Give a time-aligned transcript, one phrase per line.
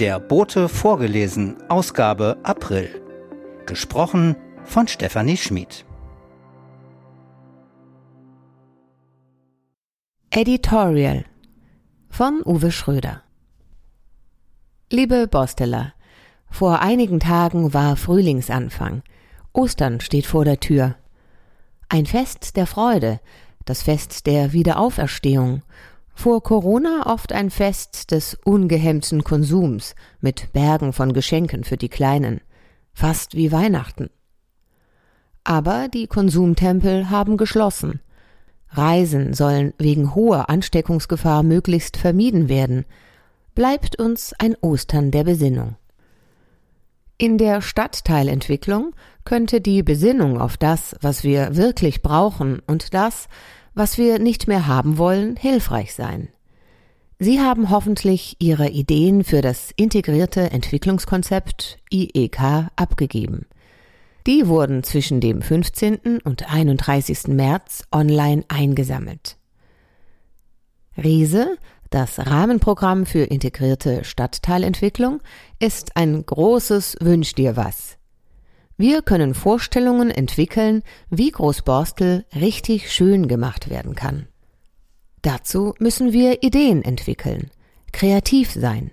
[0.00, 3.00] Der Bote vorgelesen, Ausgabe April.
[3.64, 5.86] Gesprochen von Stefanie Schmid.
[10.30, 11.24] Editorial
[12.10, 13.22] von Uwe Schröder
[14.90, 15.94] Liebe Bosteller,
[16.50, 19.04] vor einigen Tagen war Frühlingsanfang.
[19.52, 20.96] Ostern steht vor der Tür.
[21.88, 23.20] Ein Fest der Freude,
[23.64, 25.62] das Fest der Wiederauferstehung.
[26.14, 32.40] Vor Corona oft ein Fest des ungehemmten Konsums mit Bergen von Geschenken für die Kleinen.
[32.92, 34.08] Fast wie Weihnachten.
[35.42, 38.00] Aber die Konsumtempel haben geschlossen.
[38.70, 42.86] Reisen sollen wegen hoher Ansteckungsgefahr möglichst vermieden werden,
[43.54, 45.76] bleibt uns ein Ostern der Besinnung.
[47.18, 53.28] In der Stadtteilentwicklung könnte die Besinnung auf das, was wir wirklich brauchen und das,
[53.74, 56.28] was wir nicht mehr haben wollen, hilfreich sein.
[57.18, 63.46] Sie haben hoffentlich Ihre Ideen für das integrierte Entwicklungskonzept IEK abgegeben.
[64.26, 66.20] Die wurden zwischen dem 15.
[66.24, 67.28] und 31.
[67.28, 69.36] März online eingesammelt.
[70.96, 71.56] Riese,
[71.90, 75.20] das Rahmenprogramm für integrierte Stadtteilentwicklung,
[75.58, 77.98] ist ein großes Wünsch dir was.
[78.76, 84.26] Wir können Vorstellungen entwickeln, wie Großborstel richtig schön gemacht werden kann.
[85.22, 87.50] Dazu müssen wir Ideen entwickeln,
[87.92, 88.90] kreativ sein.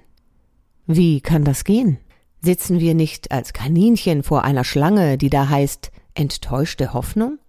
[0.86, 1.98] Wie kann das gehen?
[2.42, 7.40] Sitzen wir nicht als Kaninchen vor einer Schlange, die da heißt enttäuschte Hoffnung?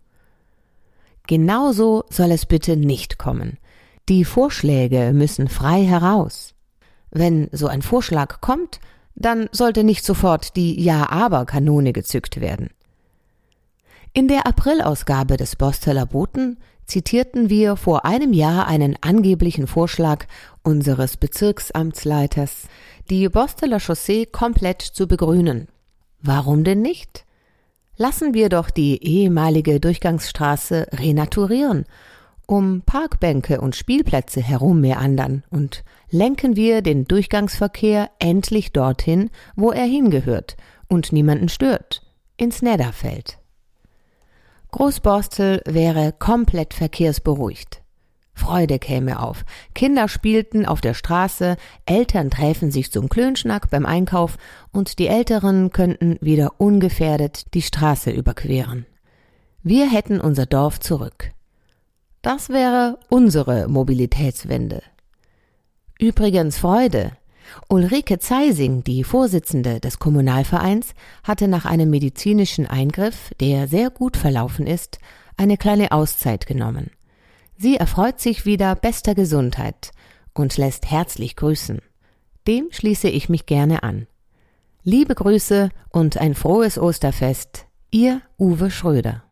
[1.27, 3.59] Genauso soll es bitte nicht kommen.
[4.09, 6.55] Die Vorschläge müssen frei heraus.
[7.11, 8.81] Wenn so ein Vorschlag kommt,
[9.15, 12.71] dann sollte nicht sofort die Ja-Aber-Kanone gezückt werden.
[14.13, 20.27] In der Aprilausgabe des Bosteller Boten zitierten wir vor einem Jahr einen angeblichen Vorschlag
[20.63, 22.69] unseres Bezirksamtsleiters,
[23.09, 25.69] die Bosteler Chaussee komplett zu begrünen.
[26.21, 27.25] Warum denn nicht?
[27.97, 31.85] Lassen wir doch die ehemalige Durchgangsstraße renaturieren,
[32.53, 40.59] um Parkbänke und Spielplätze herummeandern und lenken wir den Durchgangsverkehr endlich dorthin, wo er hingehört
[40.87, 42.03] und niemanden stört,
[42.37, 43.39] ins Nedderfeld.
[44.71, 47.81] Großborstel wäre komplett verkehrsberuhigt.
[48.35, 49.47] Freude käme auf.
[49.75, 54.37] Kinder spielten auf der Straße, Eltern träfen sich zum Klönschnack beim Einkauf
[54.73, 58.85] und die Älteren könnten wieder ungefährdet die Straße überqueren.
[59.63, 61.33] Wir hätten unser Dorf zurück.
[62.23, 64.83] Das wäre unsere Mobilitätswende.
[65.99, 67.13] Übrigens Freude.
[67.69, 70.95] Ulrike Zeising, die Vorsitzende des Kommunalvereins,
[71.25, 74.99] hatte nach einem medizinischen Eingriff, der sehr gut verlaufen ist,
[75.37, 76.93] eine kleine Auszeit genommen.
[77.59, 79.91] Sie erfreut sich wieder bester Gesundheit
[80.33, 81.81] und lässt herzlich grüßen.
[82.47, 84.07] Dem schließe ich mich gerne an.
[84.85, 87.67] Liebe Grüße und ein frohes Osterfest.
[87.91, 89.25] Ihr Uwe Schröder.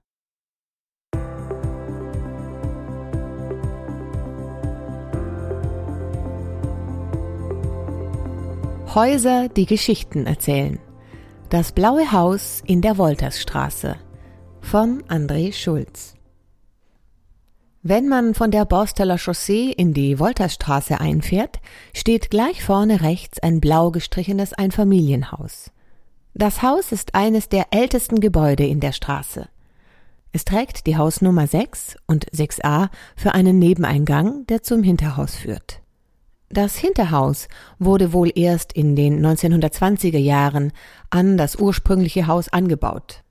[8.94, 10.80] Häuser, die Geschichten erzählen.
[11.48, 13.94] Das blaue Haus in der Woltersstraße
[14.60, 16.14] von André Schulz.
[17.84, 21.60] Wenn man von der Borsteller Chaussee in die Woltersstraße einfährt,
[21.94, 25.70] steht gleich vorne rechts ein blau gestrichenes Einfamilienhaus.
[26.34, 29.48] Das Haus ist eines der ältesten Gebäude in der Straße.
[30.32, 35.80] Es trägt die Hausnummer 6 und 6a für einen Nebeneingang, der zum Hinterhaus führt.
[36.52, 37.46] Das Hinterhaus
[37.78, 40.72] wurde wohl erst in den 1920er Jahren
[41.08, 43.22] an das ursprüngliche Haus angebaut.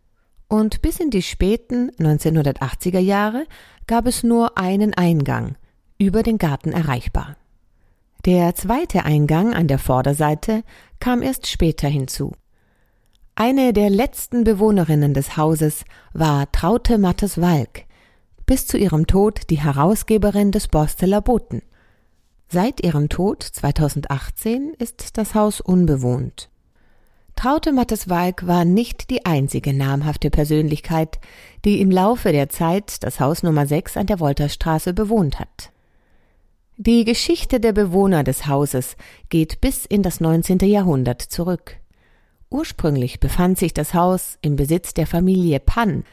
[0.47, 3.45] Und bis in die späten 1980er Jahre
[3.87, 5.57] gab es nur einen Eingang,
[5.97, 7.35] über den Garten erreichbar.
[8.25, 10.63] Der zweite Eingang an der Vorderseite
[11.01, 12.31] kam erst später hinzu.
[13.35, 17.83] Eine der letzten Bewohnerinnen des Hauses war Traute Mattes Walk,
[18.45, 21.61] bis zu ihrem Tod die Herausgeberin des Borsteler Boten.
[22.51, 26.49] Seit ihrem Tod 2018 ist das Haus unbewohnt.
[27.35, 31.19] Traute Mattes-Walk war nicht die einzige namhafte Persönlichkeit,
[31.63, 35.71] die im Laufe der Zeit das Haus Nummer 6 an der Wolterstraße bewohnt hat.
[36.75, 38.97] Die Geschichte der Bewohner des Hauses
[39.29, 40.57] geht bis in das 19.
[40.61, 41.77] Jahrhundert zurück.
[42.49, 46.03] Ursprünglich befand sich das Haus im Besitz der Familie Pann,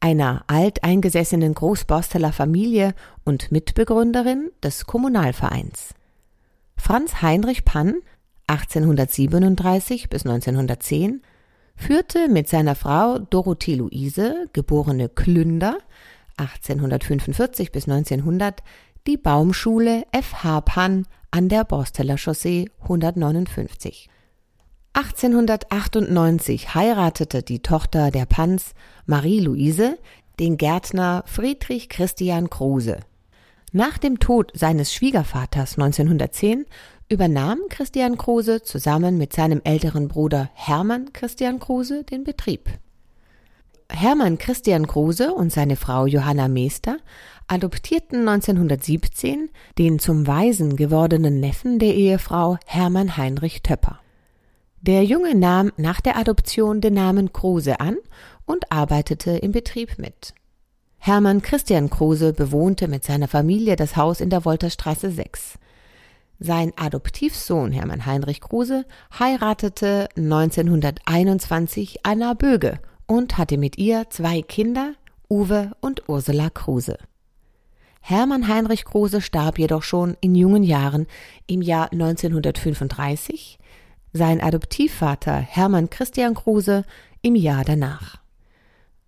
[0.00, 2.94] einer alteingesessenen Großborsteler Familie
[3.24, 5.94] und Mitbegründerin des Kommunalvereins.
[6.76, 7.96] Franz Heinrich Pann
[8.46, 11.22] 1837 bis 1910,
[11.76, 15.78] führte mit seiner Frau Dorothee Luise, geborene Klünder,
[16.36, 18.62] 1845 bis 1900,
[19.06, 20.44] die Baumschule F.
[20.44, 20.60] H.
[20.62, 24.08] Pann an der Borsteler Chaussee 159.
[24.94, 28.74] 1898 heiratete die Tochter der Panz,
[29.06, 29.98] Marie-Louise,
[30.38, 33.00] den Gärtner Friedrich Christian Kruse.
[33.72, 36.64] Nach dem Tod seines Schwiegervaters 1910
[37.08, 42.70] übernahm Christian Kruse zusammen mit seinem älteren Bruder Hermann Christian Kruse den Betrieb.
[43.90, 46.98] Hermann Christian Kruse und seine Frau Johanna Meester
[47.48, 53.98] adoptierten 1917 den zum Waisen gewordenen Neffen der Ehefrau Hermann Heinrich Töpper.
[54.86, 57.96] Der Junge nahm nach der Adoption den Namen Kruse an
[58.44, 60.34] und arbeitete im Betrieb mit.
[60.98, 65.54] Hermann Christian Kruse bewohnte mit seiner Familie das Haus in der Wolterstraße 6.
[66.38, 68.84] Sein Adoptivsohn Hermann Heinrich Kruse
[69.18, 74.92] heiratete 1921 Anna Böge und hatte mit ihr zwei Kinder,
[75.30, 76.98] Uwe und Ursula Kruse.
[78.02, 81.06] Hermann Heinrich Kruse starb jedoch schon in jungen Jahren
[81.46, 83.58] im Jahr 1935,
[84.14, 86.84] sein Adoptivvater Hermann Christian Kruse
[87.20, 88.18] im Jahr danach.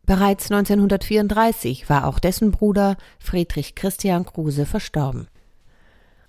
[0.05, 5.29] Bereits 1934 war auch dessen Bruder Friedrich Christian Kruse verstorben.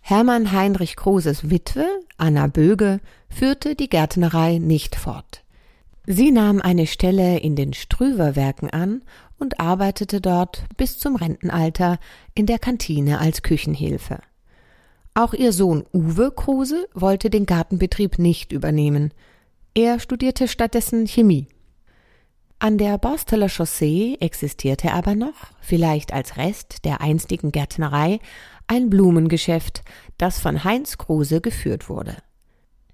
[0.02, 1.86] Hermann Heinrich Kruses Witwe,
[2.18, 5.44] Anna Böge, führte die Gärtnerei nicht fort.
[6.06, 9.02] Sie nahm eine Stelle in den Strüverwerken an
[9.40, 12.00] und arbeitete dort bis zum Rentenalter
[12.34, 14.20] in der Kantine als Küchenhilfe.
[15.18, 19.16] Auch ihr Sohn Uwe Kruse wollte den Gartenbetrieb nicht übernehmen.
[19.74, 21.48] Er studierte stattdessen Chemie.
[22.60, 28.20] An der Borsteler Chaussee existierte aber noch, vielleicht als Rest der einstigen Gärtnerei,
[28.68, 29.82] ein Blumengeschäft,
[30.20, 32.18] das von Heinz Kruse geführt wurde.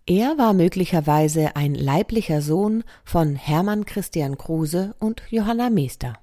[0.05, 6.22] Er war möglicherweise ein leiblicher Sohn von Hermann Christian Kruse und Johanna Meester.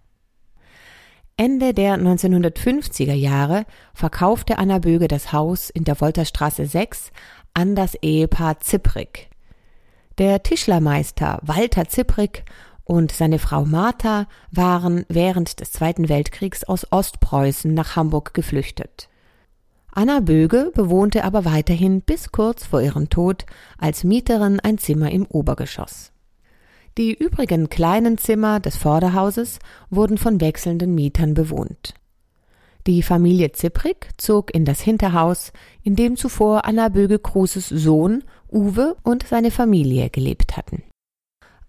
[1.37, 7.11] Ende der 1950er Jahre verkaufte Anna Böge das Haus in der Wolterstraße 6
[7.55, 9.31] an das Ehepaar Ziprik.
[10.19, 12.44] Der Tischlermeister Walter Ziprik
[12.85, 19.09] und seine Frau Martha waren während des Zweiten Weltkriegs aus Ostpreußen nach Hamburg geflüchtet.
[19.93, 23.47] Anna Böge bewohnte aber weiterhin bis kurz vor ihrem Tod
[23.79, 26.09] als Mieterin ein Zimmer im Obergeschoss.
[26.98, 29.58] Die übrigen kleinen Zimmer des Vorderhauses
[29.90, 31.94] wurden von wechselnden Mietern bewohnt.
[32.87, 35.52] Die Familie Ziprik zog in das Hinterhaus,
[35.82, 40.82] in dem zuvor Anna Böge Kruses Sohn Uwe und seine Familie gelebt hatten.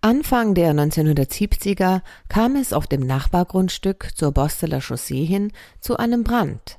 [0.02, 6.78] Anfang der 1970er kam es auf dem Nachbargrundstück zur Bosteler Chaussee hin zu einem Brand,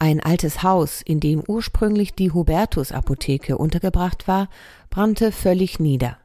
[0.00, 4.48] ein altes Haus, in dem ursprünglich die Hubertus-Apotheke untergebracht war,
[4.90, 6.18] brannte völlig nieder.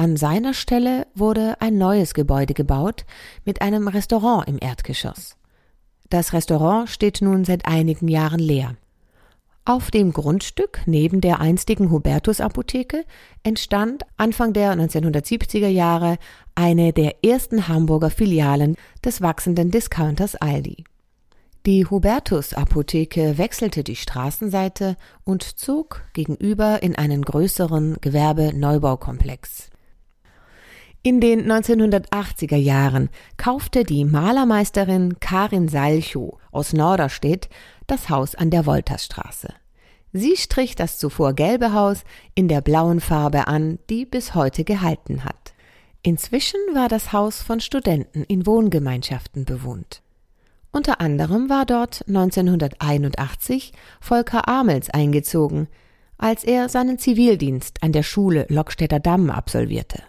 [0.00, 3.04] An seiner Stelle wurde ein neues Gebäude gebaut
[3.44, 5.36] mit einem Restaurant im Erdgeschoss.
[6.08, 8.76] Das Restaurant steht nun seit einigen Jahren leer.
[9.66, 13.04] Auf dem Grundstück neben der einstigen Hubertus-Apotheke
[13.42, 16.16] entstand Anfang der 1970er Jahre
[16.54, 20.84] eine der ersten Hamburger Filialen des wachsenden Discounters Aldi.
[21.66, 29.70] Die Hubertus-Apotheke wechselte die Straßenseite und zog gegenüber in einen größeren Gewerbe-Neubaukomplex.
[31.02, 33.08] In den 1980er Jahren
[33.38, 37.48] kaufte die Malermeisterin Karin Salchow aus Norderstedt
[37.86, 39.48] das Haus an der Woltersstraße.
[40.12, 45.24] Sie strich das zuvor gelbe Haus in der blauen Farbe an, die bis heute gehalten
[45.24, 45.54] hat.
[46.02, 50.02] Inzwischen war das Haus von Studenten in Wohngemeinschaften bewohnt.
[50.70, 53.72] Unter anderem war dort 1981
[54.02, 55.68] Volker Amels eingezogen,
[56.18, 60.02] als er seinen Zivildienst an der Schule Lockstädter Damm absolvierte.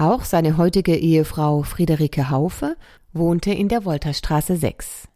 [0.00, 2.74] Auch seine heutige Ehefrau Friederike Haufe
[3.12, 5.08] wohnte in der Wolterstraße 6.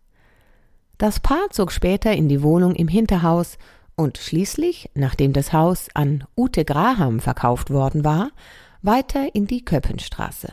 [0.99, 3.57] Das Paar zog später in die Wohnung im Hinterhaus
[3.97, 8.31] und schließlich, nachdem das Haus an Ute Graham verkauft worden war,
[8.83, 10.49] weiter in die Köppenstraße.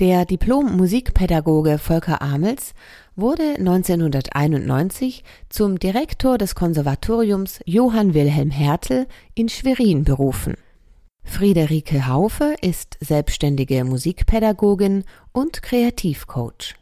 [0.00, 2.74] Der Diplom-Musikpädagoge Volker Amels
[3.14, 10.56] wurde 1991 zum Direktor des Konservatoriums Johann Wilhelm Hertel in Schwerin berufen.
[11.26, 16.76] Friederike Haufe ist selbstständige Musikpädagogin und Kreativcoach.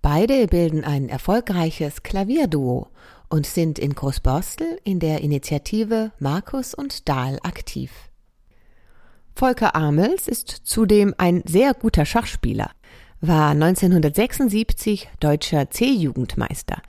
[0.00, 2.88] Beide bilden ein erfolgreiches Klavierduo
[3.28, 7.90] und sind in Großborstel in der Initiative Markus und Dahl aktiv.
[9.34, 12.70] Volker Amels ist zudem ein sehr guter Schachspieler,
[13.20, 16.80] war 1976 deutscher C-Jugendmeister,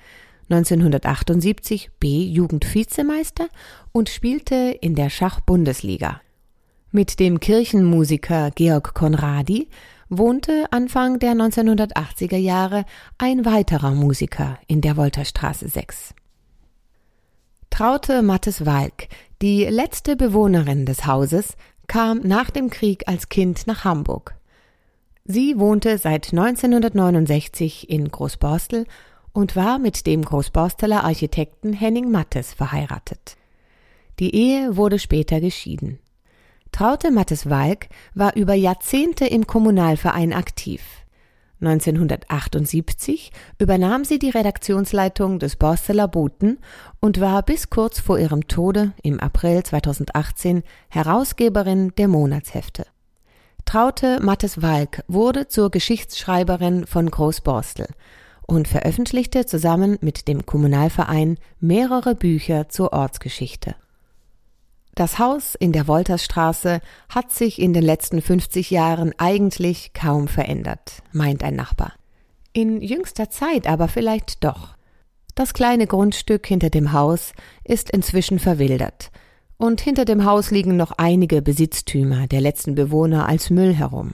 [0.50, 3.50] 1978 B-Jugendvizemeister
[3.91, 6.21] und spielte in der Schachbundesliga.
[6.95, 9.67] Mit dem Kirchenmusiker Georg Konradi
[10.09, 12.85] wohnte Anfang der 1980er Jahre
[13.17, 16.13] ein weiterer Musiker in der Wolterstraße 6.
[17.71, 19.07] Traute Mattes Walk,
[19.41, 21.57] die letzte Bewohnerin des Hauses,
[21.88, 24.35] kam nach dem Krieg als Kind nach Hamburg.
[25.25, 28.85] Sie wohnte seit 1969 in Großborstel
[29.31, 33.35] und war mit dem Großborsteler Architekten Henning Mattes verheiratet.
[34.19, 35.97] Die Ehe wurde später geschieden.
[36.74, 40.82] Traute Mattes Walk war über Jahrzehnte im Kommunalverein aktiv.
[41.62, 46.58] 1978 übernahm sie die Redaktionsleitung des Borsteler Boten
[47.00, 52.88] und war bis kurz vor ihrem Tode im April 2018 Herausgeberin der Monatshefte.
[53.65, 57.86] Traute Mattes Walk wurde zur Geschichtsschreiberin von Großborstel
[58.48, 63.75] und veröffentlichte zusammen mit dem Kommunalverein mehrere Bücher zur Ortsgeschichte.
[64.95, 71.01] Das Haus in der Woltersstraße hat sich in den letzten 50 Jahren eigentlich kaum verändert,
[71.12, 71.93] meint ein Nachbar.
[72.53, 74.75] In jüngster Zeit aber vielleicht doch.
[75.33, 77.33] Das kleine Grundstück hinter dem Haus
[77.63, 79.12] ist inzwischen verwildert,
[79.57, 84.13] und hinter dem Haus liegen noch einige Besitztümer der letzten Bewohner als Müll herum.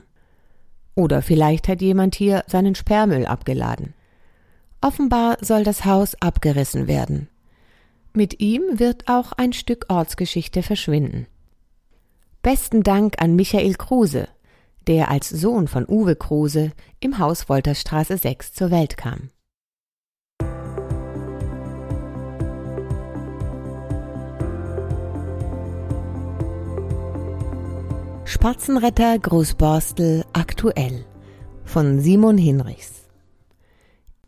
[0.96, 3.94] Oder vielleicht hat jemand hier seinen Sperrmüll abgeladen.
[4.80, 7.28] Offenbar soll das Haus abgerissen werden,
[8.14, 11.28] mit ihm wird auch ein Stück Ortsgeschichte verschwinden.
[12.42, 14.28] Besten Dank an Michael Kruse,
[14.88, 19.30] der als Sohn von Uwe Kruse im Haus Wolterstraße 6 zur Welt kam.
[28.26, 31.04] Spatzenretter Großborstel aktuell
[31.66, 33.09] von Simon Hinrichs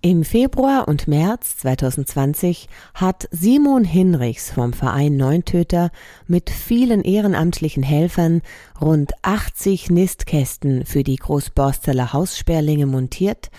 [0.02, 5.92] im Februar und März 2020 hat Simon Hinrichs vom Verein Neuntöter
[6.28, 8.42] mit vielen ehrenamtlichen Helfern
[8.80, 13.52] rund 80 Nistkästen für die Großborsteler Haussperlinge montiert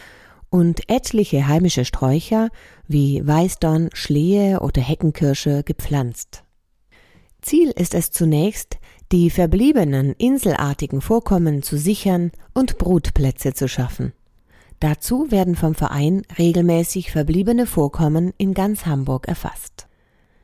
[0.50, 2.48] und etliche heimische Sträucher
[2.88, 6.42] wie Weißdorn, Schlehe oder Heckenkirsche gepflanzt.
[7.40, 8.78] Ziel ist es zunächst,
[9.12, 14.12] die verbliebenen inselartigen Vorkommen zu sichern und Brutplätze zu schaffen.
[14.82, 19.86] Dazu werden vom Verein regelmäßig verbliebene Vorkommen in ganz Hamburg erfasst.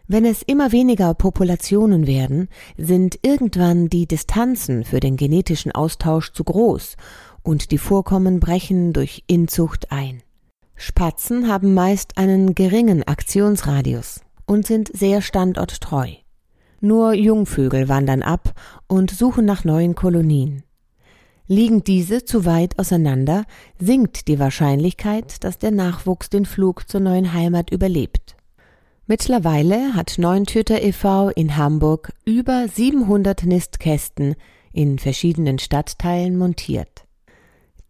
[0.06, 6.44] Wenn es immer weniger Populationen werden, sind irgendwann die Distanzen für den genetischen Austausch zu
[6.44, 6.96] groß
[7.42, 10.22] und die Vorkommen brechen durch Inzucht ein.
[10.76, 16.10] Spatzen haben meist einen geringen Aktionsradius und sind sehr standorttreu.
[16.80, 18.52] Nur Jungvögel wandern ab
[18.86, 20.62] und suchen nach neuen Kolonien.
[21.50, 23.44] Liegen diese zu weit auseinander,
[23.78, 28.36] sinkt die Wahrscheinlichkeit, dass der Nachwuchs den Flug zur neuen Heimat überlebt.
[29.06, 31.30] Mittlerweile hat Neuntüter e.V.
[31.30, 34.34] in Hamburg über 700 Nistkästen
[34.74, 37.06] in verschiedenen Stadtteilen montiert.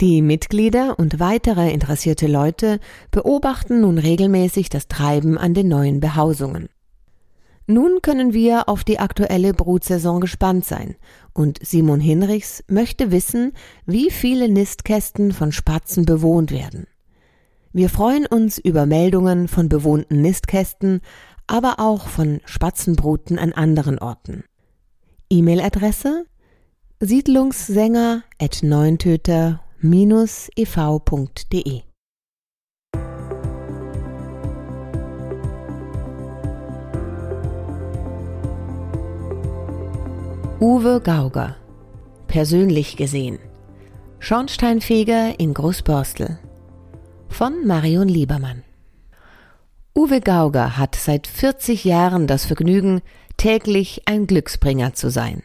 [0.00, 2.78] Die Mitglieder und weitere interessierte Leute
[3.10, 6.68] beobachten nun regelmäßig das Treiben an den neuen Behausungen.
[7.70, 10.96] Nun können wir auf die aktuelle Brutsaison gespannt sein
[11.34, 13.52] und Simon Hinrichs möchte wissen,
[13.84, 16.86] wie viele Nistkästen von Spatzen bewohnt werden.
[17.74, 21.02] Wir freuen uns über Meldungen von bewohnten Nistkästen,
[21.46, 24.44] aber auch von Spatzenbruten an anderen Orten.
[25.28, 26.24] E-Mail-Adresse
[27.00, 28.22] siedlungssänger
[40.60, 41.54] Uwe Gauger.
[42.26, 43.38] Persönlich gesehen.
[44.18, 46.40] Schornsteinfeger in Großborstel.
[47.28, 48.64] Von Marion Liebermann.
[49.94, 53.02] Uwe Gauger hat seit 40 Jahren das Vergnügen,
[53.36, 55.44] täglich ein Glücksbringer zu sein.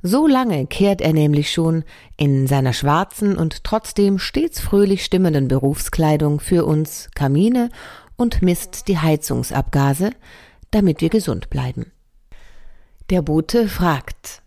[0.00, 1.84] So lange kehrt er nämlich schon
[2.16, 7.68] in seiner schwarzen und trotzdem stets fröhlich stimmenden Berufskleidung für uns Kamine
[8.16, 10.12] und misst die Heizungsabgase,
[10.70, 11.92] damit wir gesund bleiben.
[13.10, 14.42] Der Bote fragt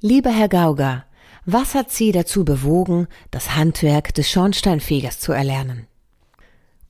[0.00, 1.06] Lieber Herr Gauger,
[1.44, 5.88] was hat Sie dazu bewogen, das Handwerk des Schornsteinfegers zu erlernen?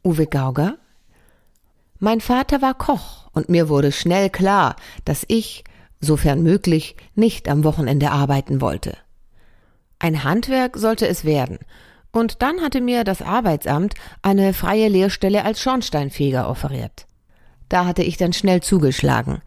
[0.05, 0.76] Uwe Gauger
[2.00, 4.76] Mein Vater war Koch und mir wurde schnell klar,
[5.07, 5.64] dass ich,
[6.00, 8.95] sofern möglich, nicht am Wochenende arbeiten wollte.
[9.99, 11.61] Ein Handwerk sollte es werden,
[12.12, 17.07] und dann hatte mir das Arbeitsamt eine freie Lehrstelle als Schornsteinfeger offeriert.
[17.71, 19.41] Da hatte ich dann schnell zugeschlagen,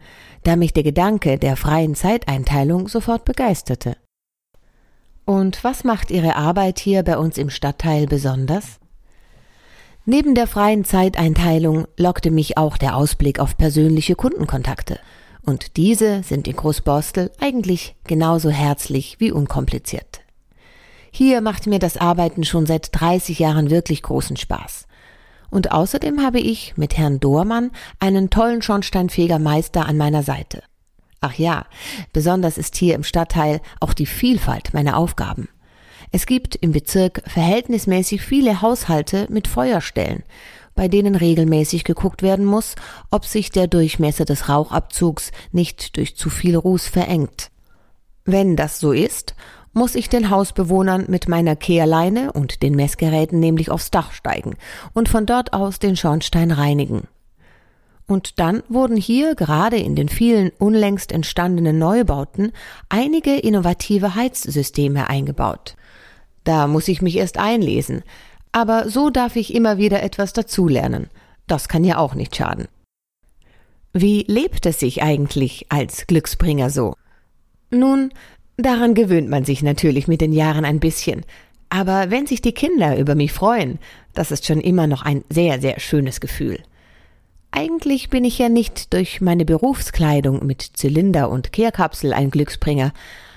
[0.44, 3.96] da mich der Gedanke der freien Zeiteinteilung sofort begeisterte.
[5.24, 8.78] Und was macht Ihre Arbeit hier bei uns im Stadtteil besonders?
[10.06, 14.98] Neben der freien Zeiteinteilung lockte mich auch der Ausblick auf persönliche Kundenkontakte.
[15.44, 20.20] Und diese sind in Großborstel eigentlich genauso herzlich wie unkompliziert.
[21.10, 24.87] Hier macht mir das Arbeiten schon seit 30 Jahren wirklich großen Spaß.
[25.50, 30.62] Und außerdem habe ich mit Herrn Dohrmann einen tollen Schornsteinfegermeister an meiner Seite.
[31.20, 31.66] Ach ja,
[32.12, 35.48] besonders ist hier im Stadtteil auch die Vielfalt meiner Aufgaben.
[36.12, 40.22] Es gibt im Bezirk verhältnismäßig viele Haushalte mit Feuerstellen,
[40.74, 42.76] bei denen regelmäßig geguckt werden muss,
[43.10, 47.50] ob sich der Durchmesser des Rauchabzugs nicht durch zu viel Ruß verengt.
[48.24, 49.34] Wenn das so ist,
[49.72, 54.56] muss ich den Hausbewohnern mit meiner Kehrleine und den Messgeräten nämlich aufs Dach steigen
[54.94, 57.08] und von dort aus den Schornstein reinigen.
[58.06, 62.52] Und dann wurden hier gerade in den vielen unlängst entstandenen Neubauten
[62.88, 65.76] einige innovative Heizsysteme eingebaut.
[66.44, 68.02] Da muss ich mich erst einlesen,
[68.50, 71.10] aber so darf ich immer wieder etwas dazulernen.
[71.46, 72.68] Das kann ja auch nicht schaden.
[73.92, 76.94] Wie lebt es sich eigentlich als Glücksbringer so?
[77.70, 78.12] Nun,
[78.58, 81.24] daran gewöhnt man sich natürlich mit den Jahren ein bisschen,
[81.70, 83.78] aber wenn sich die Kinder über mich freuen,
[84.14, 86.58] das ist schon immer noch ein sehr, sehr schönes Gefühl.
[87.50, 92.92] Eigentlich bin ich ja nicht durch meine Berufskleidung mit Zylinder und Kehrkapsel ein Glücksbringer,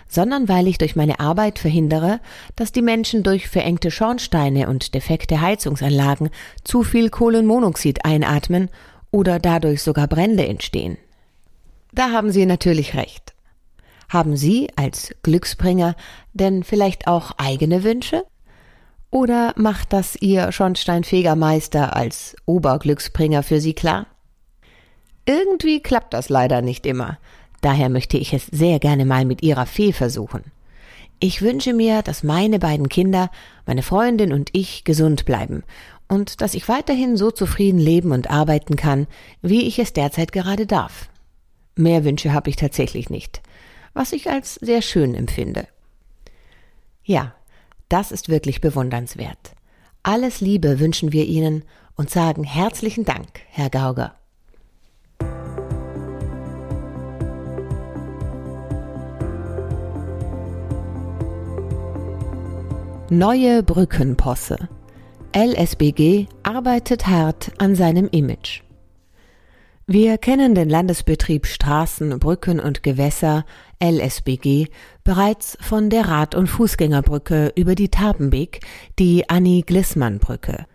[0.07, 2.19] sondern weil ich durch meine Arbeit verhindere,
[2.57, 6.29] dass die Menschen durch verengte Schornsteine und defekte Heizungsanlagen
[6.65, 8.69] zu viel Kohlenmonoxid einatmen
[9.11, 10.97] oder dadurch sogar Brände entstehen.
[11.93, 13.30] Da haben Sie natürlich recht.
[14.11, 15.95] Haben Sie als Glücksbringer
[16.33, 18.25] denn vielleicht auch eigene Wünsche?
[19.09, 24.07] Oder macht das Ihr Schornsteinfegermeister als Oberglücksbringer für Sie klar?
[25.25, 27.19] Irgendwie klappt das leider nicht immer.
[27.61, 30.43] Daher möchte ich es sehr gerne mal mit Ihrer Fee versuchen.
[31.21, 33.31] Ich wünsche mir, dass meine beiden Kinder,
[33.65, 35.63] meine Freundin und ich gesund bleiben
[36.09, 39.07] und dass ich weiterhin so zufrieden leben und arbeiten kann,
[39.41, 41.07] wie ich es derzeit gerade darf.
[41.77, 43.41] Mehr Wünsche habe ich tatsächlich nicht,
[43.93, 45.67] was ich als sehr schön empfinde.
[47.03, 47.33] Ja,
[47.89, 49.53] das ist wirklich bewundernswert.
[50.03, 51.63] Alles Liebe wünschen wir Ihnen
[51.95, 54.15] und sagen herzlichen Dank, Herr Gauger.
[63.09, 64.69] Neue Brückenposse.
[65.35, 68.61] LSBG arbeitet hart an seinem Image.
[69.85, 73.45] Wir kennen den Landesbetrieb Straßen, Brücken und Gewässer
[73.81, 74.67] LSBG
[75.03, 78.61] bereits von der Rad- und Fußgängerbrücke über die Tapenbeek,
[78.99, 80.65] die Annie-Glissmann-Brücke.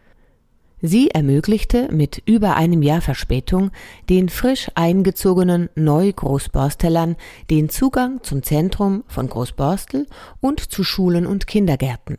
[0.82, 3.70] Sie ermöglichte mit über einem Jahr Verspätung
[4.10, 7.16] den frisch eingezogenen Neu-Großborstelern
[7.50, 10.06] den Zugang zum Zentrum von Großborstel
[10.40, 12.18] und zu Schulen und Kindergärten.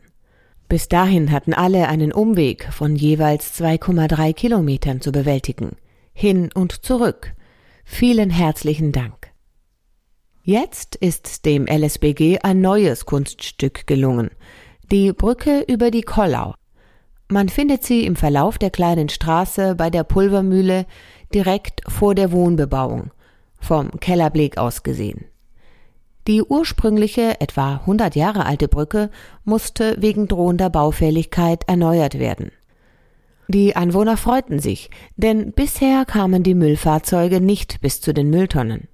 [0.68, 5.76] Bis dahin hatten alle einen Umweg von jeweils 2,3 Kilometern zu bewältigen
[6.18, 7.32] hin und zurück.
[7.84, 9.30] Vielen herzlichen Dank.
[10.42, 14.30] Jetzt ist dem LSBG ein neues Kunststück gelungen.
[14.90, 16.54] Die Brücke über die Kollau.
[17.28, 20.86] Man findet sie im Verlauf der kleinen Straße bei der Pulvermühle
[21.34, 23.10] direkt vor der Wohnbebauung,
[23.60, 25.26] vom Kellerblick aus gesehen.
[26.26, 29.10] Die ursprüngliche, etwa 100 Jahre alte Brücke
[29.44, 32.50] musste wegen drohender Baufälligkeit erneuert werden.
[33.48, 38.88] Die Anwohner freuten sich, denn bisher kamen die Müllfahrzeuge nicht bis zu den Mülltonnen.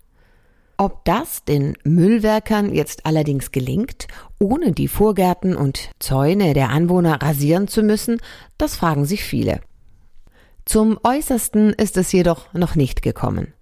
[0.77, 4.09] Ob das den Müllwerkern jetzt allerdings gelingt,
[4.41, 8.21] ohne die Vorgärten und Zäune der Anwohner rasieren zu müssen,
[8.59, 9.61] das fragen sich viele.
[10.65, 13.53] Zum Äußersten ist es jedoch noch nicht gekommen.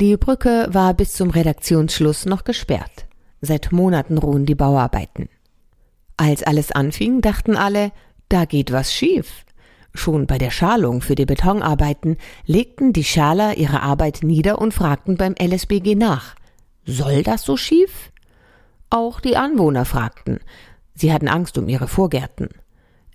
[0.00, 3.06] Die Brücke war bis zum Redaktionsschluss noch gesperrt.
[3.40, 5.28] Seit Monaten ruhen die Bauarbeiten.
[6.16, 7.92] Als alles anfing, dachten alle,
[8.28, 9.44] da geht was schief.
[9.94, 15.16] Schon bei der Schalung für die Betonarbeiten legten die Schaler ihre Arbeit nieder und fragten
[15.16, 16.34] beim LSBG nach.
[16.90, 18.10] Soll das so schief?
[18.88, 20.40] Auch die Anwohner fragten.
[20.94, 22.48] Sie hatten Angst um ihre Vorgärten.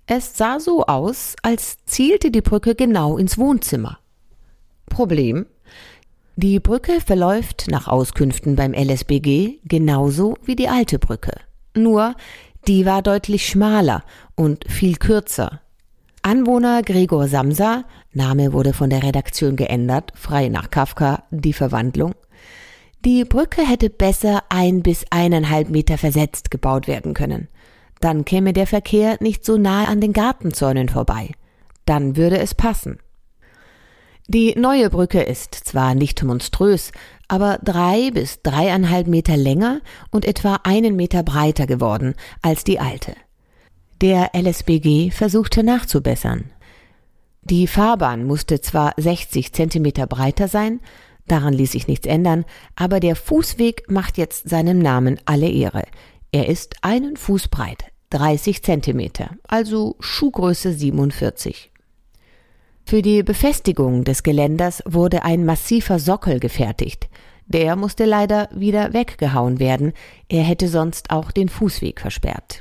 [0.06, 3.98] Es sah so aus, als zielte die Brücke genau ins Wohnzimmer.
[4.86, 5.46] Problem?
[6.36, 11.32] Die Brücke verläuft nach Auskünften beim LSBG genauso wie die alte Brücke.
[11.74, 12.14] Nur,
[12.68, 14.04] die war deutlich schmaler
[14.36, 15.62] und viel kürzer.
[16.22, 22.14] Anwohner Gregor Samsa, Name wurde von der Redaktion geändert, frei nach Kafka, die Verwandlung.
[23.04, 27.48] Die Brücke hätte besser ein bis eineinhalb Meter versetzt gebaut werden können.
[28.00, 31.32] Dann käme der Verkehr nicht so nahe an den Gartenzäunen vorbei.
[31.84, 32.98] Dann würde es passen.
[34.26, 36.92] Die neue Brücke ist zwar nicht monströs,
[37.28, 43.14] aber drei bis dreieinhalb Meter länger und etwa einen Meter breiter geworden als die alte.
[44.00, 46.50] Der LSBG versuchte nachzubessern.
[47.42, 50.80] Die Fahrbahn musste zwar 60 Zentimeter breiter sein,
[51.26, 52.44] daran ließ sich nichts ändern,
[52.76, 55.84] aber der Fußweg macht jetzt seinem Namen alle Ehre.
[56.32, 61.70] Er ist einen Fuß breit, 30 Zentimeter, also Schuhgröße 47.
[62.86, 67.08] Für die Befestigung des Geländers wurde ein massiver Sockel gefertigt.
[67.46, 69.92] Der musste leider wieder weggehauen werden,
[70.28, 72.60] er hätte sonst auch den Fußweg versperrt.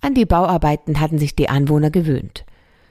[0.00, 2.44] An die Bauarbeiten hatten sich die Anwohner gewöhnt.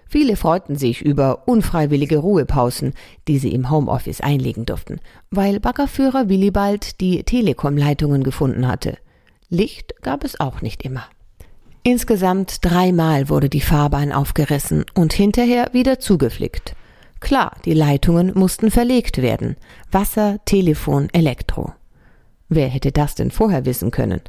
[0.08, 2.94] Viele freuten sich über unfreiwillige Ruhepausen,
[3.28, 5.00] die sie im Homeoffice einlegen durften,
[5.32, 8.98] weil Baggerführer Willibald die Telekomleitungen gefunden hatte.
[9.50, 11.06] Licht gab es auch nicht immer.
[11.84, 16.76] Insgesamt dreimal wurde die Fahrbahn aufgerissen und hinterher wieder zugeflickt.
[17.20, 19.56] Klar, die Leitungen mussten verlegt werden.
[19.92, 21.74] Wasser, Telefon, Elektro.
[22.50, 24.22] Wer hätte das denn vorher wissen können?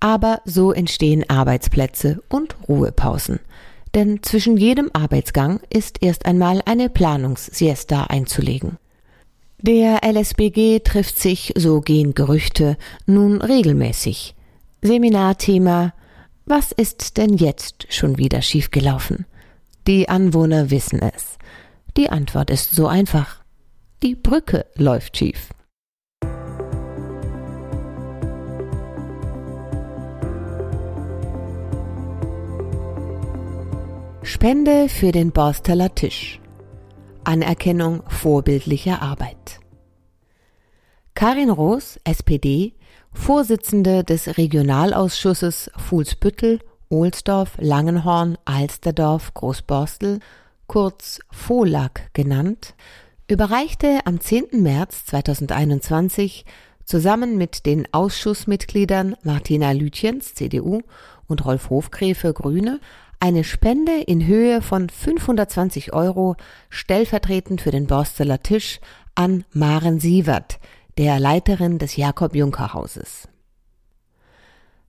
[0.00, 3.38] Aber so entstehen Arbeitsplätze und Ruhepausen.
[3.94, 8.78] Denn zwischen jedem Arbeitsgang ist erst einmal eine Planungssiesta einzulegen.
[9.60, 12.76] Der LSBG trifft sich, so gehen Gerüchte,
[13.06, 14.34] nun regelmäßig.
[14.80, 15.94] Seminarthema
[16.46, 19.26] Was ist denn jetzt schon wieder schiefgelaufen?
[19.86, 21.38] Die Anwohner wissen es.
[21.96, 23.42] Die Antwort ist so einfach.
[24.02, 25.50] Die Brücke läuft schief.
[34.24, 36.40] Spende für den Borsteller Tisch.
[37.24, 39.58] Anerkennung vorbildlicher Arbeit.
[41.14, 42.74] Karin Roos, SPD,
[43.12, 50.20] Vorsitzende des Regionalausschusses Fuhlsbüttel, Ohlsdorf, Langenhorn, Alsterdorf, Großborstel,
[50.68, 52.74] kurz FOLAG genannt,
[53.26, 54.62] überreichte am 10.
[54.62, 56.44] März 2021
[56.84, 60.82] zusammen mit den Ausschussmitgliedern Martina Lütjens, CDU,
[61.26, 62.80] und Rolf Hofgräfe, Grüne,
[63.22, 66.34] eine Spende in Höhe von 520 Euro
[66.70, 68.80] stellvertretend für den Borsteler Tisch
[69.14, 70.58] an Maren Sievert,
[70.98, 73.28] der Leiterin des Jakob Juncker Hauses.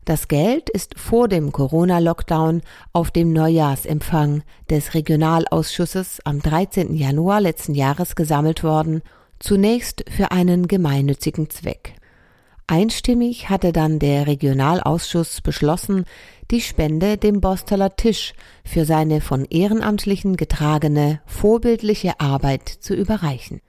[0.04, 6.96] Das Geld ist vor dem Corona-Lockdown auf dem Neujahrsempfang des Regionalausschusses am 13.
[6.96, 9.04] Januar letzten Jahres gesammelt worden,
[9.38, 11.94] zunächst für einen gemeinnützigen Zweck.
[12.66, 16.06] Einstimmig hatte dann der Regionalausschuss beschlossen,
[16.54, 23.60] die Spende dem Bosteler Tisch für seine von Ehrenamtlichen getragene vorbildliche Arbeit zu überreichen.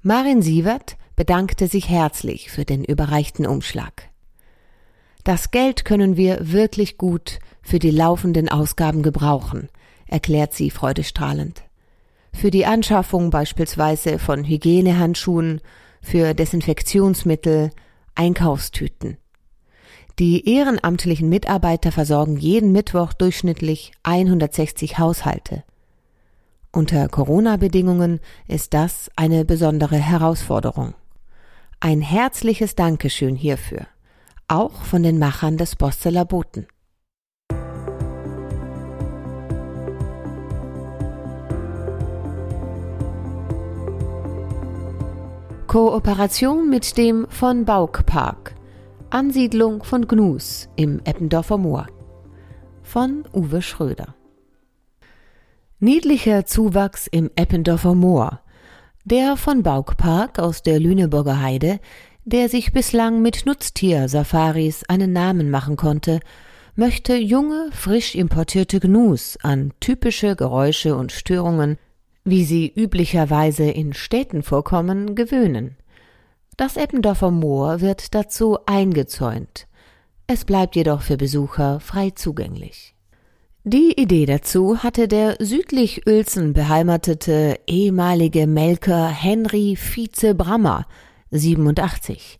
[0.00, 4.08] Marin Sievert bedankte sich herzlich für den überreichten Umschlag.
[5.22, 9.68] Das Geld können wir wirklich gut für die laufenden Ausgaben gebrauchen,
[10.06, 11.62] erklärt sie freudestrahlend.
[12.32, 15.60] Für die Anschaffung beispielsweise von Hygienehandschuhen,
[16.00, 17.70] für Desinfektionsmittel,
[18.14, 19.18] Einkaufstüten.
[20.18, 25.62] Die ehrenamtlichen Mitarbeiter versorgen jeden Mittwoch durchschnittlich 160 Haushalte.
[26.72, 30.94] Unter Corona-Bedingungen ist das eine besondere Herausforderung.
[31.80, 33.88] Ein herzliches Dankeschön hierfür,
[34.48, 36.66] auch von den Machern des Bosteler Boten.
[45.66, 48.55] Kooperation mit dem von Bauk Park.
[49.10, 51.86] Ansiedlung von Gnus im Eppendorfer Moor.
[52.82, 54.14] Von Uwe Schröder.
[55.78, 58.40] Niedlicher Zuwachs im Eppendorfer Moor.
[59.04, 61.78] Der von Bauk Park aus der Lüneburger Heide,
[62.24, 66.20] der sich bislang mit Nutztier-Safaris einen Namen machen konnte,
[66.74, 71.78] möchte junge, frisch importierte Gnus an typische Geräusche und Störungen
[72.26, 75.76] wie sie üblicherweise in Städten vorkommen, gewöhnen.
[76.56, 79.66] Das Eppendorfer Moor wird dazu eingezäunt.
[80.26, 82.94] Es bleibt jedoch für Besucher frei zugänglich.
[83.64, 90.86] Die Idee dazu hatte der südlich Uelzen beheimatete ehemalige Melker Henry Vize Brammer,
[91.30, 92.38] 87.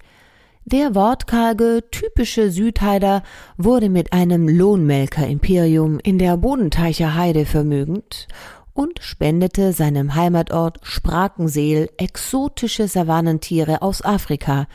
[0.64, 3.22] Der wortkarge, typische Südheider
[3.58, 8.28] wurde mit einem Lohnmelker-Imperium in der Bodenteicher Heide vermögend
[8.76, 14.66] und spendete seinem Heimatort Sprakenseel exotische Savannentiere aus Afrika,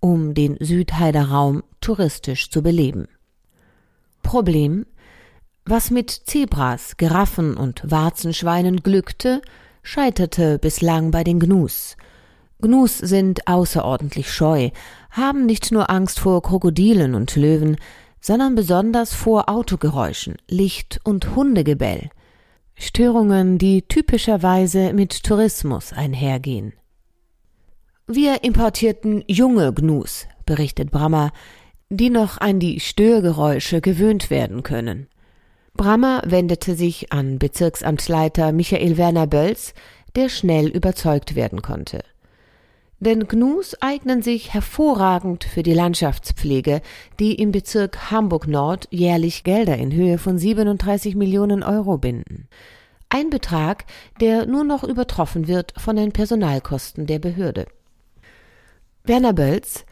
[0.00, 3.06] um den Südheiderraum touristisch zu beleben.
[4.22, 4.86] Problem
[5.66, 9.40] was mit Zebras, Giraffen und Warzenschweinen glückte,
[9.82, 11.96] scheiterte bislang bei den Gnus.
[12.60, 14.70] Gnus sind außerordentlich scheu,
[15.10, 17.76] haben nicht nur Angst vor Krokodilen und Löwen,
[18.20, 22.10] sondern besonders vor Autogeräuschen, Licht und Hundegebell.
[22.76, 26.72] Störungen, die typischerweise mit Tourismus einhergehen.
[28.06, 31.32] Wir importierten junge Gnus, berichtet Brammer,
[31.88, 35.08] die noch an die Störgeräusche gewöhnt werden können.
[35.74, 39.74] Brammer wendete sich an Bezirksamtsleiter Michael Werner Bölz,
[40.14, 42.04] der schnell überzeugt werden konnte.
[43.04, 46.80] Denn Gnus eignen sich hervorragend für die Landschaftspflege,
[47.20, 52.48] die im Bezirk Hamburg Nord jährlich Gelder in Höhe von 37 Millionen Euro binden.
[53.10, 53.84] Ein Betrag,
[54.22, 57.66] der nur noch übertroffen wird von den Personalkosten der Behörde.
[59.04, 59.84] Werner Bölz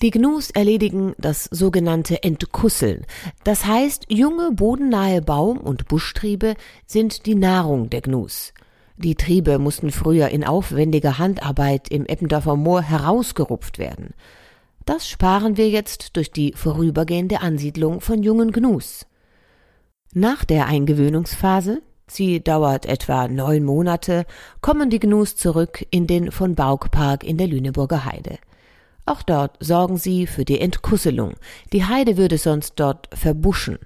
[0.00, 3.04] die Gnus erledigen das sogenannte Entkusseln.
[3.42, 6.54] Das heißt, junge bodennahe Baum- und Buschtriebe
[6.86, 8.52] sind die Nahrung der Gnus.
[9.00, 14.12] Die Triebe mussten früher in aufwendiger Handarbeit im Eppendorfer Moor herausgerupft werden.
[14.86, 19.06] Das sparen wir jetzt durch die vorübergehende Ansiedlung von jungen Gnus.
[20.14, 24.26] Nach der Eingewöhnungsphase, sie dauert etwa neun Monate,
[24.62, 28.38] kommen die Gnus zurück in den von Bauk Park in der Lüneburger Heide.
[29.06, 31.34] Auch dort sorgen sie für die Entkusselung.
[31.72, 33.78] Die Heide würde sonst dort verbuschen.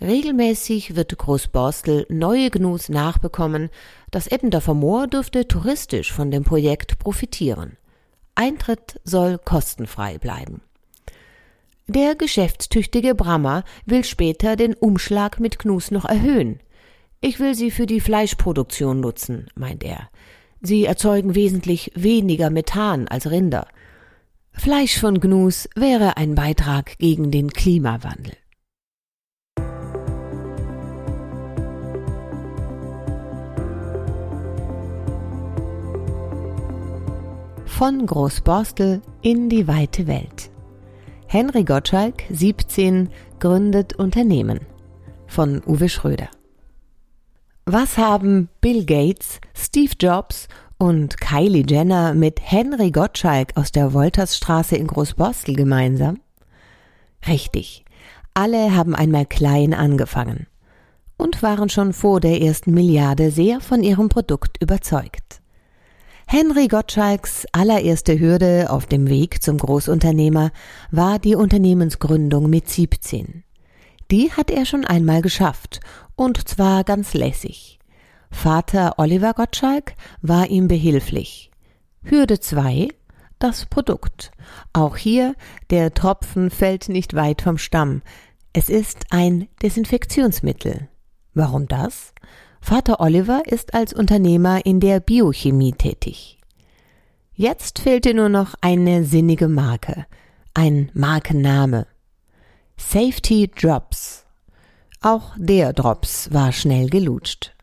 [0.00, 3.68] Regelmäßig wird Großborstel neue Gnus nachbekommen.
[4.10, 7.76] Das Eppendorfer Moor dürfte touristisch von dem Projekt profitieren.
[8.36, 10.60] Eintritt soll kostenfrei bleiben.
[11.88, 16.60] Der geschäftstüchtige Brammer will später den Umschlag mit Gnus noch erhöhen.
[17.20, 20.08] Ich will sie für die Fleischproduktion nutzen, meint er.
[20.60, 23.66] Sie erzeugen wesentlich weniger Methan als Rinder.
[24.52, 28.34] Fleisch von Gnus wäre ein Beitrag gegen den Klimawandel.
[37.78, 40.50] Von Großborstel in die weite Welt.
[41.28, 44.58] Henry Gottschalk, 17, gründet Unternehmen.
[45.28, 46.28] Von Uwe Schröder.
[47.66, 54.74] Was haben Bill Gates, Steve Jobs und Kylie Jenner mit Henry Gottschalk aus der Woltersstraße
[54.74, 56.18] in Großborstel gemeinsam?
[57.28, 57.84] Richtig.
[58.34, 60.48] Alle haben einmal klein angefangen
[61.16, 65.42] und waren schon vor der ersten Milliarde sehr von ihrem Produkt überzeugt.
[66.30, 70.50] Henry Gottschalks allererste Hürde auf dem Weg zum Großunternehmer
[70.90, 73.44] war die Unternehmensgründung mit 17.
[74.10, 75.80] Die hat er schon einmal geschafft,
[76.16, 77.78] und zwar ganz lässig.
[78.30, 81.50] Vater Oliver Gottschalk war ihm behilflich.
[82.02, 82.88] Hürde 2
[83.38, 84.30] das Produkt.
[84.74, 85.34] Auch hier,
[85.70, 88.02] der Tropfen fällt nicht weit vom Stamm.
[88.52, 90.88] Es ist ein Desinfektionsmittel.
[91.32, 92.12] Warum das?
[92.60, 96.38] Vater Oliver ist als Unternehmer in der Biochemie tätig.
[97.34, 100.06] Jetzt fehlte nur noch eine sinnige Marke,
[100.54, 101.86] ein Markenname.
[102.76, 104.24] Safety Drops.
[105.00, 107.54] Auch der Drops war schnell gelutscht.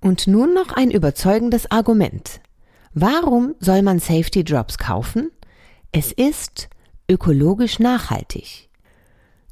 [0.00, 2.40] Und nun noch ein überzeugendes Argument.
[2.94, 5.30] Warum soll man Safety Drops kaufen?
[5.92, 6.68] Es ist
[7.10, 8.69] ökologisch nachhaltig.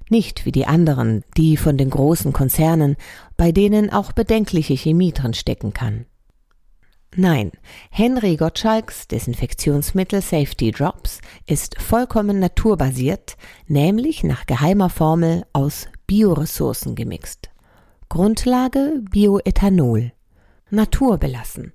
[0.09, 2.97] Nicht wie die anderen, die von den großen Konzernen,
[3.37, 6.07] bei denen auch bedenkliche Chemie drin stecken kann.
[7.17, 7.53] Nein,
[7.91, 17.49] Henry Gottschalks Desinfektionsmittel Safety Drops ist vollkommen naturbasiert, nämlich nach geheimer Formel aus Bioressourcen gemixt.
[18.09, 20.13] Grundlage Bioethanol
[20.71, 21.73] naturbelassen.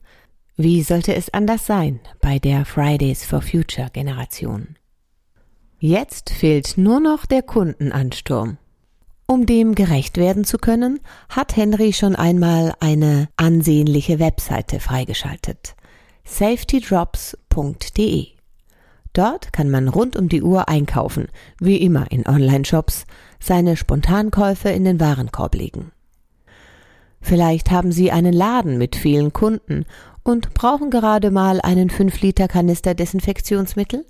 [0.56, 4.76] Wie sollte es anders sein bei der Fridays for Future Generation?
[5.86, 8.56] Jetzt fehlt nur noch der Kundenansturm.
[9.28, 15.76] Um dem gerecht werden zu können, hat Henry schon einmal eine ansehnliche Webseite freigeschaltet.
[16.24, 18.28] safetydrops.de.
[19.12, 21.28] Dort kann man rund um die Uhr einkaufen,
[21.60, 23.04] wie immer in Online-Shops,
[23.42, 25.92] seine Spontankäufe in den Warenkorb legen.
[27.20, 29.84] Vielleicht haben Sie einen Laden mit vielen Kunden
[30.24, 34.06] und brauchen gerade mal einen 5 Liter Kanister Desinfektionsmittel?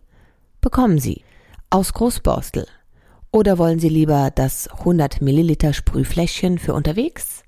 [0.62, 1.24] Bekommen Sie
[1.74, 2.68] aus Großborstel.
[3.32, 7.42] Oder wollen Sie lieber das 100 Milliliter Sprühfläschchen für unterwegs?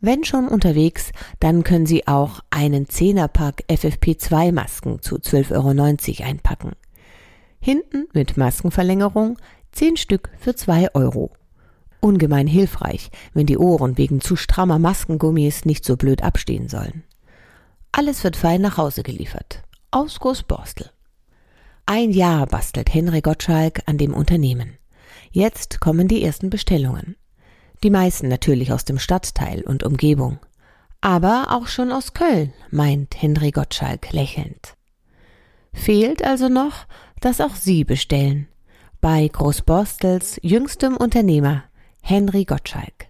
[0.00, 6.28] Wenn schon unterwegs, dann können Sie auch einen 10er Pack FFP2 Masken zu 12,90 Euro
[6.28, 6.72] einpacken.
[7.58, 9.38] Hinten mit Maskenverlängerung
[9.72, 11.30] 10 Stück für 2 Euro
[12.00, 17.02] ungemein hilfreich, wenn die Ohren wegen zu strammer Maskengummis nicht so blöd abstehen sollen.
[17.92, 19.62] Alles wird fein nach Hause geliefert.
[19.90, 20.90] Aus Großborstel.
[21.90, 24.76] Ein Jahr bastelt Henry Gottschalk an dem Unternehmen.
[25.30, 27.16] Jetzt kommen die ersten Bestellungen.
[27.82, 30.38] Die meisten natürlich aus dem Stadtteil und Umgebung.
[31.00, 34.74] Aber auch schon aus Köln, meint Henry Gottschalk lächelnd.
[35.72, 36.84] Fehlt also noch,
[37.22, 38.48] dass auch Sie bestellen.
[39.00, 41.64] Bei Großborstels jüngstem Unternehmer,
[42.02, 43.06] Henry Gottschalk.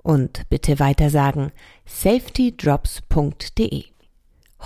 [0.00, 1.50] Und bitte weiter sagen
[1.86, 3.82] safetydrops.de.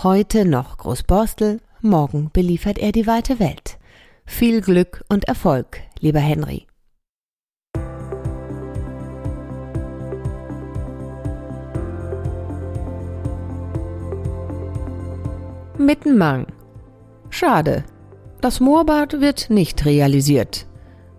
[0.02, 3.78] Heute noch Großborstel, morgen beliefert er die weite Welt.
[4.24, 6.66] Viel Glück und Erfolg, lieber Henry.
[15.78, 16.46] Mittenmang.
[17.30, 17.84] Schade.
[18.40, 20.66] Das Moorbad wird nicht realisiert.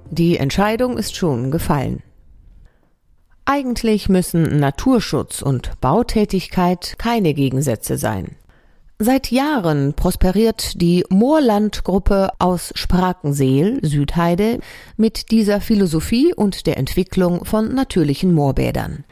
[0.10, 2.02] Die Entscheidung ist schon gefallen.
[3.46, 8.36] Eigentlich müssen Naturschutz und Bautätigkeit keine Gegensätze sein.
[9.00, 14.60] Seit Jahren prosperiert die Moorlandgruppe aus Sprakenseel, Südheide,
[14.96, 19.04] mit dieser Philosophie und der Entwicklung von natürlichen Moorbädern.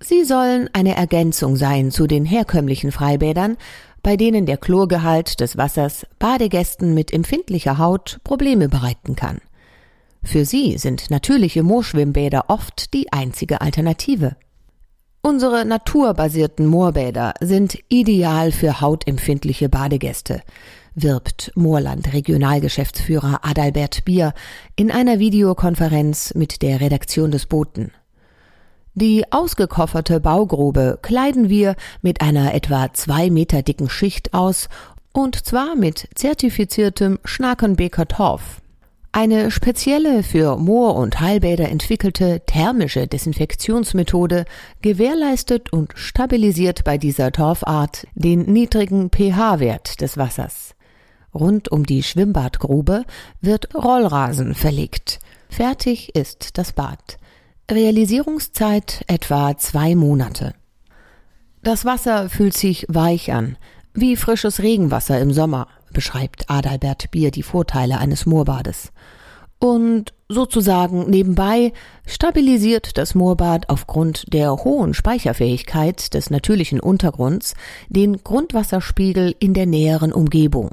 [0.00, 3.56] Sie sollen eine Ergänzung sein zu den herkömmlichen Freibädern,
[4.02, 9.38] bei denen der Chlorgehalt des Wassers Badegästen mit empfindlicher Haut Probleme bereiten kann.
[10.24, 14.34] Für sie sind natürliche Moorschwimmbäder oft die einzige Alternative.
[15.22, 20.40] Unsere naturbasierten Moorbäder sind ideal für hautempfindliche Badegäste,
[20.94, 24.32] wirbt Moorland Regionalgeschäftsführer Adalbert Bier
[24.76, 27.92] in einer Videokonferenz mit der Redaktion des Boten.
[28.94, 34.70] Die ausgekofferte Baugrube kleiden wir mit einer etwa zwei Meter dicken Schicht aus
[35.12, 38.59] und zwar mit zertifiziertem Schnakenbeker Torf.
[39.12, 44.44] Eine spezielle für Moor- und Heilbäder entwickelte thermische Desinfektionsmethode
[44.82, 50.76] gewährleistet und stabilisiert bei dieser Torfart den niedrigen pH-Wert des Wassers.
[51.34, 53.04] Rund um die Schwimmbadgrube
[53.40, 55.18] wird Rollrasen verlegt.
[55.48, 57.18] Fertig ist das Bad.
[57.68, 60.54] Realisierungszeit etwa zwei Monate.
[61.64, 63.58] Das Wasser fühlt sich weich an,
[63.92, 68.92] wie frisches Regenwasser im Sommer, beschreibt Adalbert Bier die Vorteile eines Moorbades.
[69.58, 71.72] Und sozusagen nebenbei
[72.06, 77.54] stabilisiert das Moorbad aufgrund der hohen Speicherfähigkeit des natürlichen Untergrunds
[77.88, 80.70] den Grundwasserspiegel in der näheren Umgebung.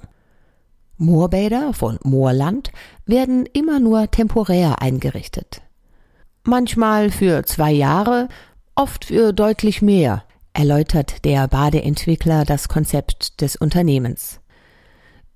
[0.95, 2.71] Moorbäder von Moorland
[3.05, 5.61] werden immer nur temporär eingerichtet.
[6.43, 8.29] Manchmal für zwei Jahre,
[8.73, 14.39] oft für deutlich mehr, erläutert der Badeentwickler das Konzept des Unternehmens.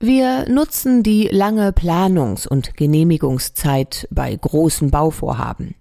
[0.03, 5.75] Wir nutzen die lange Planungs- und Genehmigungszeit bei großen Bauvorhaben.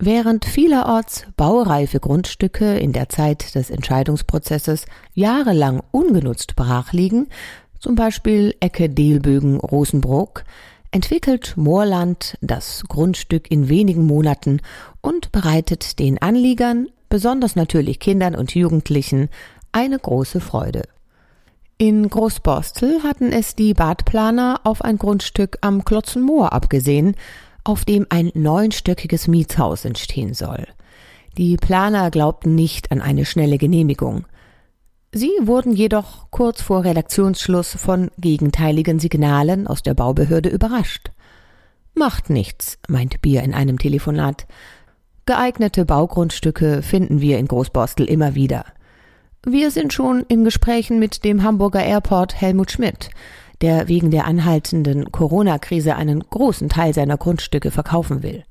[0.00, 7.28] Während vielerorts baureife Grundstücke in der Zeit des Entscheidungsprozesses jahrelang ungenutzt brach liegen,
[7.78, 10.42] zum Beispiel Ecke Delbögen Rosenbrook,
[10.90, 14.62] entwickelt Moorland das Grundstück in wenigen Monaten
[15.00, 19.28] und bereitet den Anliegern, besonders natürlich Kindern und Jugendlichen,
[19.70, 20.82] eine große Freude.
[21.80, 27.14] In Großborstel hatten es die Badplaner auf ein Grundstück am Klotzenmoor abgesehen,
[27.64, 30.66] auf dem ein neunstöckiges Mietshaus entstehen soll.
[31.38, 34.26] Die Planer glaubten nicht an eine schnelle Genehmigung.
[35.12, 41.12] Sie wurden jedoch kurz vor Redaktionsschluss von gegenteiligen Signalen aus der Baubehörde überrascht.
[41.94, 44.46] Macht nichts, meint Bier in einem Telefonat.
[45.24, 48.66] Geeignete Baugrundstücke finden wir in Großborstel immer wieder.
[49.46, 53.08] Wir sind schon in Gesprächen mit dem Hamburger Airport Helmut Schmidt,
[53.62, 58.44] der wegen der anhaltenden Corona-Krise einen großen Teil seiner Grundstücke verkaufen will.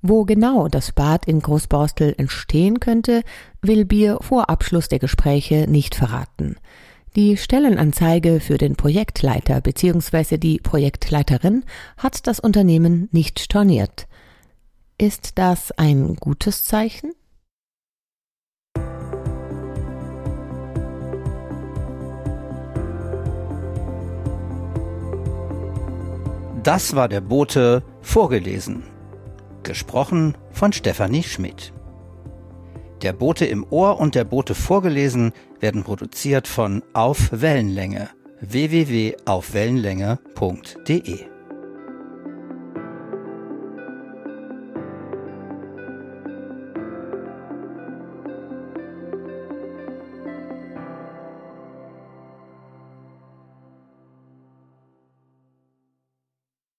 [0.00, 3.22] Wo genau das Bad in Großborstel entstehen könnte,
[3.60, 6.56] will Bier vor Abschluss der Gespräche nicht verraten.
[7.16, 10.38] Die Stellenanzeige für den Projektleiter bzw.
[10.38, 11.64] die Projektleiterin
[11.98, 14.06] hat das Unternehmen nicht storniert.
[14.96, 17.12] Ist das ein gutes Zeichen?
[26.70, 28.84] Das war der Bote vorgelesen.
[29.64, 31.72] Gesprochen von Stefanie Schmidt.
[33.02, 38.08] Der Bote im Ohr und der Bote vorgelesen werden produziert von Auf Wellenlänge
[38.40, 41.29] www.aufwellenlänge.de